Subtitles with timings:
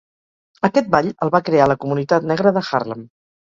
[0.69, 3.07] Aquest ball el va crear la comunitat negra de Harlem.